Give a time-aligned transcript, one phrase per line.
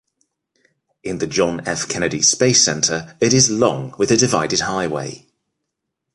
[1.03, 1.87] In the John F.
[1.87, 5.27] Kennedy Space Center, it is long with a divided highway.